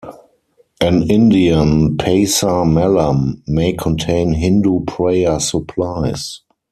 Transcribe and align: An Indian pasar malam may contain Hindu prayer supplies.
An 0.81 1.03
Indian 1.11 1.93
pasar 1.95 2.65
malam 2.65 3.43
may 3.45 3.73
contain 3.77 4.33
Hindu 4.33 4.81
prayer 4.89 5.37
supplies. 5.39 6.41